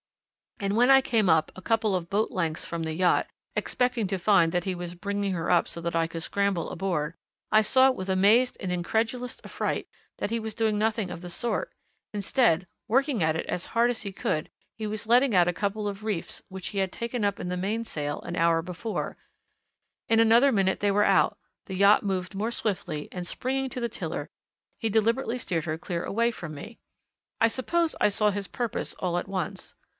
And 0.59 0.75
when 0.75 0.91
I 0.91 1.01
came 1.01 1.29
up, 1.29 1.51
a 1.55 1.61
couple 1.61 1.95
of 1.95 2.09
boat's 2.09 2.31
lengths 2.33 2.65
from 2.67 2.83
the 2.83 2.93
yacht, 2.93 3.27
expecting 3.55 4.05
to 4.07 4.19
find 4.19 4.51
that 4.51 4.63
he 4.63 4.75
was 4.75 4.93
bringing 4.93 5.33
her 5.33 5.49
up 5.49 5.67
so 5.67 5.81
that 5.81 5.95
I 5.95 6.05
could 6.07 6.21
scramble 6.21 6.69
aboard, 6.69 7.15
I 7.51 7.61
saw 7.63 7.89
with 7.89 8.09
amazed 8.09 8.57
and 8.59 8.71
incredulous 8.71 9.39
affright 9.43 9.87
that 10.17 10.29
he 10.29 10.39
was 10.39 10.53
doing 10.55 10.77
nothing 10.77 11.09
of 11.09 11.21
the 11.21 11.29
sort; 11.29 11.71
instead, 12.13 12.67
working 12.87 13.21
at 13.23 13.35
it 13.35 13.45
as 13.47 13.67
hard 13.67 13.89
as 13.91 14.01
he 14.01 14.11
could 14.11 14.45
go, 14.45 14.51
he 14.77 14.87
was 14.87 15.07
letting 15.07 15.35
out 15.35 15.47
a 15.47 15.53
couple 15.53 15.87
of 15.87 16.03
reefs 16.03 16.43
which 16.47 16.67
he 16.69 16.79
had 16.79 16.91
taken 16.91 17.23
up 17.23 17.39
in 17.39 17.49
the 17.49 17.57
mainsail 17.57 18.21
an 18.21 18.35
hour 18.35 18.61
before 18.63 19.17
in 20.09 20.19
another 20.19 20.51
minute 20.51 20.79
they 20.79 20.91
were 20.91 21.03
out, 21.05 21.37
the 21.65 21.75
yacht 21.75 22.03
moved 22.03 22.33
more 22.35 22.51
swiftly, 22.51 23.07
and, 23.11 23.25
springing 23.27 23.69
to 23.69 23.79
the 23.79 23.89
tiller, 23.89 24.29
he 24.79 24.89
deliberately 24.89 25.37
steered 25.37 25.65
her 25.65 25.77
clear 25.77 26.03
away 26.03 26.29
from 26.31 26.55
me. 26.55 26.79
I 27.39 27.47
suppose 27.47 27.95
I 28.01 28.09
saw 28.09 28.29
his 28.31 28.47
purpose 28.47 28.93
all 28.95 29.17
at 29.19 29.27
once. 29.27 29.73